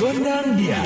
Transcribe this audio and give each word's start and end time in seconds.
Gondang 0.00 0.56
dia. 0.56 0.80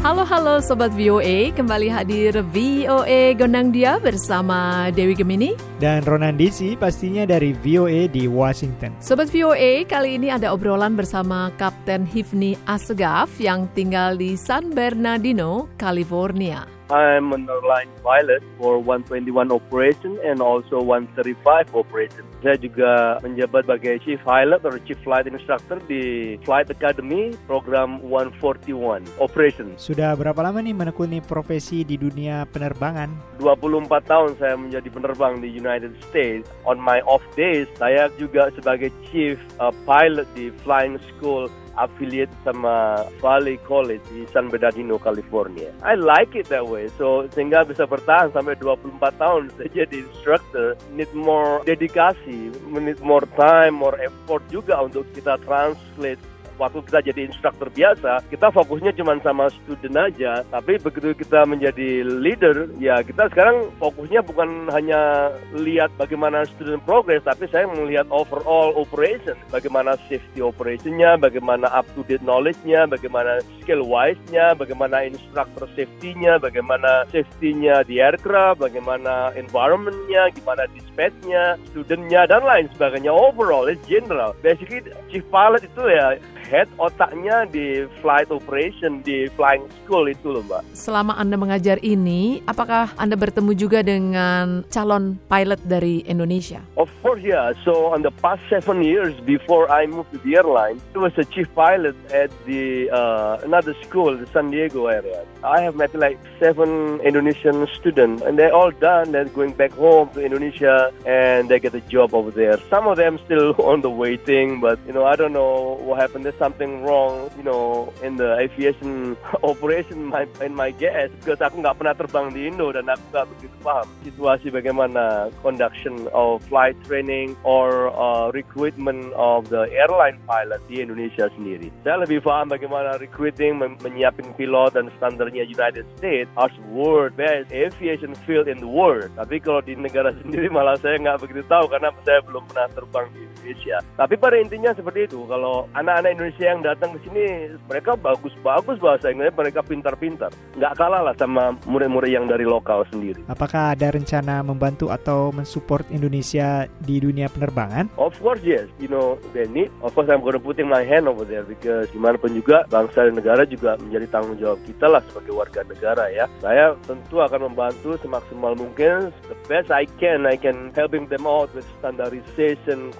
Halo 0.00 0.24
halo 0.24 0.64
Sobat 0.64 0.96
VOA, 0.96 1.52
kembali 1.52 1.92
hadir 1.92 2.32
VOA 2.50 3.36
Gondang 3.36 3.68
Dia 3.68 4.00
bersama 4.00 4.88
Dewi 4.90 5.12
Gemini. 5.12 5.52
Dan 5.76 6.00
Ronan 6.08 6.40
Disi 6.40 6.72
pastinya 6.72 7.28
dari 7.28 7.52
VOA 7.52 8.08
di 8.08 8.24
Washington. 8.24 8.96
Sobat 8.98 9.28
VOA, 9.28 9.84
kali 9.84 10.16
ini 10.16 10.32
ada 10.32 10.56
obrolan 10.56 10.96
bersama 10.96 11.52
Kapten 11.60 12.08
Hifni 12.08 12.56
Asgaf 12.64 13.28
yang 13.36 13.68
tinggal 13.76 14.16
di 14.16 14.40
San 14.40 14.72
Bernardino, 14.72 15.68
California. 15.76 16.79
I'm 16.90 17.30
an 17.30 17.46
airline 17.46 17.86
pilot 18.02 18.42
for 18.58 18.82
121 18.82 19.54
operation 19.54 20.18
and 20.26 20.42
also 20.42 20.82
135 20.82 21.70
operation. 21.70 22.26
Saya 22.42 22.58
juga 22.58 23.22
menjabat 23.22 23.62
sebagai 23.70 24.02
chief 24.02 24.18
pilot 24.26 24.58
atau 24.58 24.74
chief 24.82 24.98
flight 25.06 25.30
instructor 25.30 25.78
di 25.86 26.34
Flight 26.42 26.66
Academy 26.66 27.30
program 27.46 28.02
141 28.02 29.06
operation. 29.22 29.70
Sudah 29.78 30.18
berapa 30.18 30.42
lama 30.42 30.58
nih 30.58 30.74
menekuni 30.74 31.22
profesi 31.22 31.86
di 31.86 31.94
dunia 31.94 32.42
penerbangan? 32.50 33.38
24 33.38 33.86
tahun 34.10 34.30
saya 34.42 34.58
menjadi 34.58 34.90
penerbang 34.90 35.38
di 35.38 35.46
United 35.46 35.94
States. 36.10 36.50
On 36.66 36.74
my 36.74 36.98
off 37.06 37.22
days, 37.38 37.70
saya 37.78 38.10
juga 38.18 38.50
sebagai 38.58 38.90
chief 39.06 39.38
uh, 39.62 39.70
pilot 39.86 40.26
di 40.34 40.50
flying 40.66 40.98
school 41.14 41.46
affiliate 41.80 42.32
sama 42.44 43.04
Valley 43.18 43.56
College 43.64 44.04
di 44.12 44.28
San 44.28 44.52
Bernardino, 44.52 45.00
California. 45.00 45.72
I 45.80 45.96
like 45.96 46.36
it 46.36 46.52
that 46.52 46.68
way. 46.68 46.92
So 47.00 47.26
sehingga 47.32 47.64
bisa 47.64 47.88
bertahan 47.88 48.30
sampai 48.36 48.56
24 48.60 49.00
tahun 49.16 49.50
saya 49.56 49.68
jadi 49.84 50.04
instructor. 50.04 50.76
Need 50.92 51.10
more 51.16 51.64
dedikasi, 51.64 52.52
need 52.68 53.00
more 53.00 53.24
time, 53.34 53.80
more 53.80 53.96
effort 53.98 54.44
juga 54.52 54.78
untuk 54.84 55.08
kita 55.16 55.40
translate 55.42 56.20
waktu 56.60 56.84
kita 56.84 57.00
jadi 57.00 57.20
instruktur 57.24 57.72
biasa, 57.72 58.20
kita 58.28 58.52
fokusnya 58.52 58.92
cuma 58.92 59.16
sama 59.24 59.48
student 59.48 59.96
aja. 59.96 60.44
Tapi 60.52 60.76
begitu 60.76 61.16
kita 61.16 61.48
menjadi 61.48 62.04
leader, 62.04 62.68
ya 62.76 63.00
kita 63.00 63.32
sekarang 63.32 63.72
fokusnya 63.80 64.20
bukan 64.20 64.68
hanya 64.68 65.32
lihat 65.56 65.88
bagaimana 65.96 66.44
student 66.44 66.84
progress, 66.84 67.24
tapi 67.24 67.48
saya 67.48 67.64
melihat 67.64 68.04
overall 68.12 68.76
operation, 68.76 69.34
bagaimana 69.48 69.96
safety 70.12 70.44
operationnya, 70.44 71.16
bagaimana 71.16 71.72
up 71.72 71.88
to 71.96 72.04
date 72.04 72.20
knowledge-nya, 72.20 72.84
bagaimana 72.84 73.40
skill 73.64 73.80
wise-nya, 73.88 74.52
bagaimana 74.52 75.08
instructor 75.08 75.64
safety-nya, 75.72 76.36
bagaimana 76.36 77.08
safety-nya 77.08 77.88
di 77.88 78.02
aircraft, 78.04 78.60
bagaimana 78.60 79.32
environment-nya, 79.38 80.28
gimana 80.36 80.68
dispatch-nya, 80.76 81.56
student-nya, 81.72 82.28
dan 82.28 82.44
lain 82.44 82.68
sebagainya. 82.76 83.14
Overall, 83.14 83.70
it's 83.70 83.80
general. 83.86 84.36
Basically, 84.44 84.84
chief 85.08 85.24
pilot 85.30 85.64
itu 85.64 85.82
ya 85.86 86.18
head 86.50 86.66
otaknya 86.82 87.46
di 87.46 87.86
flight 88.02 88.26
operation 88.34 88.98
di 89.06 89.30
flying 89.38 89.62
school 89.78 90.10
itu 90.10 90.26
loh 90.34 90.42
mbak. 90.42 90.66
Selama 90.74 91.14
Anda 91.14 91.38
mengajar 91.38 91.78
ini, 91.86 92.42
apakah 92.50 92.90
Anda 92.98 93.14
bertemu 93.14 93.54
juga 93.54 93.86
dengan 93.86 94.66
calon 94.66 95.14
pilot 95.30 95.62
dari 95.62 96.02
Indonesia? 96.10 96.58
Of 96.74 96.90
course, 97.06 97.22
yeah. 97.22 97.54
So 97.62 97.94
on 97.94 98.02
the 98.02 98.10
past 98.18 98.42
seven 98.50 98.82
years 98.82 99.14
before 99.22 99.70
I 99.70 99.86
moved 99.86 100.10
to 100.10 100.18
the 100.26 100.42
airline, 100.42 100.82
I 100.92 100.98
was 100.98 101.14
a 101.14 101.26
chief 101.28 101.46
pilot 101.54 101.94
at 102.10 102.34
the 102.48 102.90
uh, 102.90 103.38
another 103.46 103.78
school, 103.86 104.18
the 104.18 104.26
San 104.34 104.50
Diego 104.50 104.90
area. 104.90 105.22
I 105.46 105.62
have 105.62 105.78
met 105.78 105.94
like 105.94 106.18
seven 106.42 107.00
Indonesian 107.00 107.64
students, 107.78 108.26
and 108.26 108.34
they're 108.34 108.52
all 108.52 108.74
done. 108.74 109.12
They're 109.12 109.30
going 109.30 109.54
back 109.54 109.72
home 109.72 110.10
to 110.16 110.20
Indonesia, 110.20 110.90
and 111.06 111.48
they 111.48 111.60
get 111.60 111.72
a 111.76 111.84
job 111.86 112.12
over 112.12 112.34
there. 112.34 112.58
Some 112.68 112.90
of 112.90 112.96
them 112.96 113.20
still 113.24 113.54
on 113.70 113.80
the 113.80 113.92
waiting, 113.92 114.58
but 114.60 114.80
you 114.86 114.92
know 114.92 115.04
I 115.04 115.14
don't 115.14 115.32
know 115.32 115.78
what 115.84 116.00
happened. 116.00 116.24
There's 116.24 116.39
something 116.40 116.80
wrong, 116.82 117.28
you 117.36 117.44
know, 117.44 117.92
in 118.00 118.16
the 118.16 118.40
aviation 118.40 119.20
operation 119.44 120.08
my, 120.08 120.24
in 120.40 120.56
my 120.56 120.72
guess, 120.72 121.12
because 121.20 121.44
aku 121.44 121.60
nggak 121.60 121.76
pernah 121.76 121.92
terbang 121.92 122.32
di 122.32 122.48
Indo 122.48 122.72
dan 122.72 122.88
aku 122.88 123.04
nggak 123.12 123.26
begitu 123.36 123.56
paham 123.60 123.86
situasi 124.00 124.48
bagaimana 124.48 125.28
conduction 125.44 126.08
of 126.16 126.40
flight 126.48 126.74
training 126.88 127.36
or 127.44 127.92
uh, 127.92 128.32
recruitment 128.32 129.12
of 129.12 129.52
the 129.52 129.68
airline 129.76 130.16
pilot 130.24 130.64
di 130.64 130.80
Indonesia 130.80 131.28
sendiri. 131.36 131.68
Saya 131.84 132.08
lebih 132.08 132.24
paham 132.24 132.48
bagaimana 132.48 132.96
recruiting, 132.96 133.60
men 133.60 133.76
menyiapin 133.84 134.32
pilot 134.40 134.72
dan 134.72 134.88
standarnya 134.96 135.44
United 135.44 135.84
States 136.00 136.32
as 136.40 136.50
world 136.72 137.12
best 137.20 137.52
aviation 137.52 138.16
field 138.24 138.48
in 138.48 138.56
the 138.56 138.70
world. 138.70 139.12
Tapi 139.20 139.36
kalau 139.44 139.60
di 139.60 139.76
negara 139.76 140.16
sendiri 140.24 140.48
malah 140.48 140.80
saya 140.80 140.96
nggak 140.96 141.20
begitu 141.20 141.44
tahu 141.52 141.68
karena 141.68 141.92
saya 142.08 142.24
belum 142.24 142.48
pernah 142.48 142.66
terbang 142.72 143.06
di 143.12 143.29
Indonesia. 143.40 143.80
Tapi 143.96 144.14
pada 144.20 144.36
intinya 144.36 144.70
seperti 144.76 145.08
itu. 145.08 145.24
Kalau 145.24 145.66
anak-anak 145.72 146.10
Indonesia 146.12 146.44
yang 146.44 146.60
datang 146.60 146.94
ke 146.96 146.98
sini, 147.08 147.56
mereka 147.66 147.96
bagus-bagus 147.96 148.76
bahasa 148.78 149.08
Inggris, 149.08 149.32
mereka 149.34 149.60
pintar-pintar. 149.64 150.30
Nggak 150.60 150.76
kalah 150.76 151.02
lah 151.02 151.14
sama 151.16 151.56
murid-murid 151.64 152.12
yang 152.12 152.26
dari 152.28 152.44
lokal 152.44 152.84
sendiri. 152.92 153.24
Apakah 153.26 153.72
ada 153.72 153.88
rencana 153.90 154.44
membantu 154.44 154.92
atau 154.92 155.32
mensupport 155.32 155.88
Indonesia 155.88 156.68
di 156.84 157.00
dunia 157.00 157.32
penerbangan? 157.32 157.88
Of 157.96 158.20
course, 158.20 158.44
yes. 158.44 158.68
You 158.76 158.92
know, 158.92 159.16
they 159.32 159.48
need. 159.48 159.72
Of 159.80 159.96
course, 159.96 160.12
I'm 160.12 160.20
gonna 160.20 160.42
putting 160.42 160.68
my 160.68 160.84
hand 160.84 161.08
over 161.08 161.24
there 161.24 161.46
because 161.46 161.88
gimana 161.90 162.20
pun 162.20 162.36
juga 162.36 162.68
bangsa 162.68 163.08
dan 163.08 163.16
negara 163.16 163.48
juga 163.48 163.80
menjadi 163.80 164.06
tanggung 164.12 164.36
jawab 164.36 164.60
kita 164.68 164.86
lah 164.86 165.00
sebagai 165.08 165.32
warga 165.32 165.60
negara 165.64 166.04
ya. 166.12 166.28
Saya 166.44 166.76
tentu 166.84 167.22
akan 167.22 167.52
membantu 167.52 167.96
semaksimal 168.04 168.52
mungkin. 168.58 169.14
The 169.30 169.36
best 169.46 169.70
I 169.70 169.86
can, 169.98 170.26
I 170.26 170.36
can 170.36 170.74
helping 170.74 171.06
them 171.06 171.24
out 171.24 171.54
with 171.54 171.66
standardization, 171.78 172.92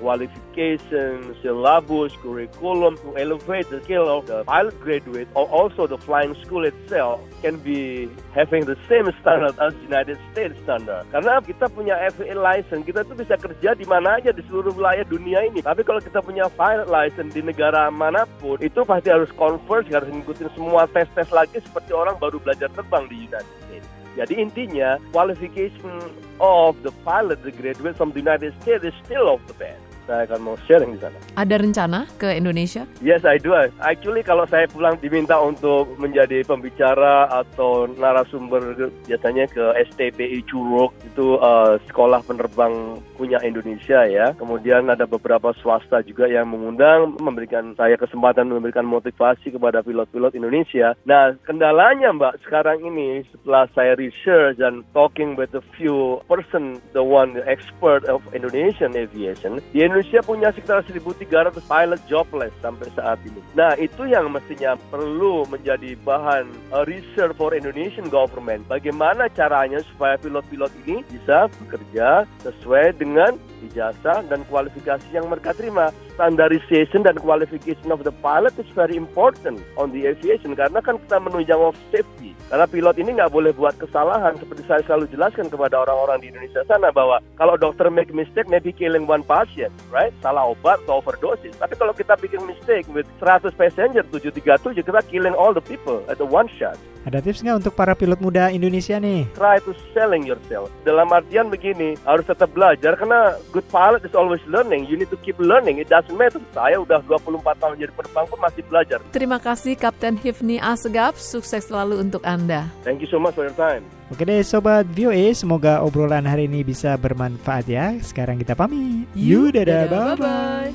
qualification, 0.51 1.35
syllabus, 1.43 2.13
curriculum 2.23 2.97
to 2.99 3.17
elevate 3.17 3.69
the 3.71 3.83
skill 3.85 4.09
of 4.09 4.27
the 4.27 4.45
pilot 4.45 4.79
graduate 4.81 5.29
or 5.35 5.47
also 5.49 5.87
the 5.87 5.99
flying 5.99 6.35
school 6.45 6.65
itself 6.65 7.21
can 7.43 7.57
be 7.59 8.09
having 8.35 8.65
the 8.65 8.77
same 8.89 9.11
standard 9.21 9.55
as 9.59 9.75
United 9.83 10.19
States 10.33 10.55
standard. 10.63 11.07
Karena 11.13 11.41
kita 11.41 11.69
punya 11.71 11.97
FAA 12.13 12.35
license, 12.35 12.85
kita 12.87 13.05
tuh 13.07 13.17
bisa 13.17 13.37
kerja 13.39 13.75
di 13.75 13.87
mana 13.87 14.19
aja 14.21 14.33
di 14.33 14.43
seluruh 14.51 14.75
wilayah 14.75 15.05
dunia 15.07 15.47
ini. 15.47 15.63
Tapi 15.63 15.83
kalau 15.87 16.01
kita 16.03 16.21
punya 16.23 16.51
pilot 16.53 16.89
license 16.91 17.33
di 17.33 17.43
negara 17.43 17.89
mana 17.91 18.27
pun, 18.43 18.59
itu 18.61 18.83
pasti 18.85 19.09
harus 19.11 19.31
converse, 19.39 19.89
harus 19.91 20.11
ngikutin 20.11 20.51
semua 20.55 20.87
tes-tes 20.91 21.31
lagi 21.31 21.63
seperti 21.63 21.95
orang 21.95 22.19
baru 22.19 22.43
belajar 22.43 22.69
terbang 22.75 23.07
di 23.09 23.31
United 23.31 23.57
States. 23.67 23.87
Jadi 24.19 24.43
intinya 24.43 24.99
qualification 25.15 26.03
of 26.43 26.75
the 26.83 26.91
pilot, 27.07 27.39
the 27.47 27.55
graduate 27.55 27.95
from 27.95 28.11
the 28.11 28.19
United 28.19 28.51
States 28.59 28.83
is 28.83 28.95
still 29.07 29.31
of 29.31 29.39
the 29.47 29.55
best. 29.55 29.90
Saya 30.11 30.27
akan 30.27 30.41
mau 30.43 30.59
sharing 30.67 30.99
di 30.99 30.99
sana. 30.99 31.15
Ada 31.39 31.55
rencana 31.63 32.03
ke 32.19 32.35
Indonesia? 32.35 32.83
Yes, 32.99 33.23
I 33.23 33.39
do. 33.39 33.55
Actually, 33.79 34.27
kalau 34.27 34.43
saya 34.51 34.67
pulang 34.67 34.99
diminta 34.99 35.39
untuk 35.39 35.87
menjadi 36.03 36.43
pembicara 36.43 37.31
atau 37.31 37.87
narasumber 37.87 38.91
biasanya 39.07 39.47
ke 39.47 39.63
STPI 39.87 40.43
Curug 40.51 40.91
itu 41.07 41.39
uh, 41.39 41.79
sekolah 41.87 42.27
penerbang 42.27 42.99
punya 43.15 43.39
Indonesia 43.47 44.03
ya. 44.11 44.35
Kemudian 44.35 44.91
ada 44.91 45.07
beberapa 45.07 45.55
swasta 45.63 46.03
juga 46.03 46.27
yang 46.27 46.51
mengundang, 46.51 47.15
memberikan 47.23 47.79
saya 47.79 47.95
kesempatan 47.95 48.51
memberikan 48.51 48.91
motivasi 48.91 49.55
kepada 49.55 49.87
pilot-pilot 49.87 50.35
Indonesia. 50.35 50.99
Nah, 51.07 51.39
kendalanya 51.47 52.11
Mbak 52.11 52.43
sekarang 52.43 52.83
ini 52.83 53.23
setelah 53.31 53.71
saya 53.79 53.95
research 53.95 54.59
dan 54.59 54.83
talking 54.91 55.39
with 55.39 55.55
a 55.55 55.63
few 55.79 56.19
person, 56.27 56.83
the 56.99 57.05
one 57.05 57.39
the 57.39 57.47
expert 57.47 58.03
of 58.11 58.27
Indonesian 58.35 58.99
aviation, 58.99 59.63
di 59.71 59.87
Indonesia 59.87 60.00
punya 60.25 60.49
sekitar 60.55 60.87
1.300 60.87 61.61
pilot 61.61 62.01
jobless 62.09 62.55
sampai 62.65 62.89
saat 62.97 63.19
ini. 63.27 63.41
Nah, 63.53 63.77
itu 63.77 64.07
yang 64.09 64.31
mestinya 64.33 64.79
perlu 64.89 65.45
menjadi 65.51 65.99
bahan 66.01 66.49
uh, 66.73 66.87
research 66.89 67.37
for 67.37 67.53
Indonesian 67.53 68.09
government. 68.09 68.65
Bagaimana 68.71 69.29
caranya 69.33 69.83
supaya 69.95 70.17
pilot-pilot 70.17 70.73
ini 70.87 71.05
bisa 71.11 71.51
bekerja 71.61 72.25
sesuai 72.47 72.97
dengan 72.97 73.37
ijazah 73.71 74.25
dan 74.31 74.47
kualifikasi 74.49 75.07
yang 75.13 75.29
mereka 75.29 75.53
terima. 75.53 75.93
Standardization 76.17 77.05
dan 77.05 77.17
qualification 77.21 77.89
of 77.93 78.05
the 78.05 78.15
pilot 78.21 78.53
is 78.61 78.69
very 78.77 78.97
important 78.97 79.61
on 79.81 79.93
the 79.93 80.09
aviation 80.09 80.53
karena 80.57 80.81
kan 80.85 81.01
kita 81.01 81.17
menunjang 81.21 81.61
of 81.61 81.77
safety. 81.93 82.30
Karena 82.51 82.67
pilot 82.67 82.99
ini 82.99 83.15
nggak 83.15 83.31
boleh 83.31 83.55
buat 83.55 83.79
kesalahan 83.79 84.35
seperti 84.43 84.67
saya 84.67 84.83
selalu 84.83 85.07
jelaskan 85.15 85.47
kepada 85.47 85.87
orang-orang 85.87 86.19
di 86.19 86.35
Indonesia 86.35 86.67
sana 86.67 86.91
bahwa 86.91 87.23
kalau 87.39 87.55
dokter 87.55 87.87
make 87.95 88.11
mistake 88.11 88.51
maybe 88.51 88.75
killing 88.75 89.07
one 89.07 89.23
patient, 89.23 89.71
right? 89.95 90.11
Salah 90.19 90.51
obat 90.51 90.83
atau 90.83 90.99
overdosis. 90.99 91.55
Tapi 91.63 91.79
kalau 91.79 91.95
kita 91.95 92.19
bikin 92.19 92.43
mistake 92.51 92.91
with 92.91 93.07
100 93.23 93.55
passenger 93.55 94.03
737 94.11 94.83
kita 94.83 95.01
killing 95.07 95.39
all 95.39 95.55
the 95.55 95.63
people 95.63 96.03
at 96.11 96.19
the 96.19 96.27
one 96.27 96.51
shot. 96.59 96.75
Ada 97.01 97.25
tips 97.25 97.41
nggak 97.41 97.65
untuk 97.65 97.73
para 97.79 97.97
pilot 97.97 98.21
muda 98.21 98.53
Indonesia 98.53 99.01
nih? 99.01 99.25
Try 99.33 99.57
to 99.65 99.73
selling 99.97 100.27
yourself. 100.29 100.69
Dalam 100.85 101.09
artian 101.09 101.49
begini, 101.49 101.97
harus 102.05 102.29
tetap 102.29 102.53
belajar 102.53 102.93
karena 102.93 103.41
good 103.57 103.65
pilot 103.73 104.05
is 104.05 104.13
always 104.13 104.43
learning. 104.45 104.85
You 104.85 105.01
need 105.01 105.09
to 105.09 105.17
keep 105.25 105.41
learning. 105.41 105.81
It 105.81 105.89
doesn't 105.89 106.13
matter. 106.13 106.43
Saya 106.53 106.77
udah 106.83 107.01
24 107.09 107.57
tahun 107.57 107.75
jadi 107.81 107.93
penerbang 107.97 108.27
pun 108.29 108.39
masih 108.43 108.63
belajar. 108.69 108.99
Terima 109.17 109.41
kasih 109.41 109.81
Kapten 109.81 110.21
Hifni 110.21 110.61
Asgaf. 110.61 111.17
Sukses 111.17 111.73
selalu 111.73 112.05
untuk 112.05 112.21
Anda. 112.21 112.40
Anda. 112.41 112.73
Thank 112.81 113.05
you 113.05 113.09
so 113.13 113.21
much 113.21 113.37
for 113.37 113.45
your 113.45 113.53
time. 113.53 113.85
Oke 114.09 114.25
deh 114.25 114.41
Sobat 114.41 114.89
VOA, 114.89 115.37
semoga 115.37 115.85
obrolan 115.85 116.25
hari 116.25 116.49
ini 116.49 116.65
bisa 116.65 116.97
bermanfaat 116.97 117.69
ya. 117.69 117.93
Sekarang 118.01 118.41
kita 118.41 118.57
pamit. 118.57 119.05
Yuk, 119.13 119.53
dadah, 119.53 119.87
bye-bye. 119.87 120.73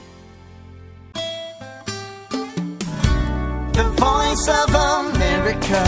The 3.76 3.86
voice 3.98 4.46
of 4.48 4.72
America. 4.72 5.84